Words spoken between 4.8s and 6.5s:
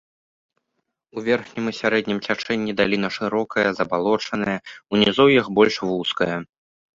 у нізоўях больш вузкая.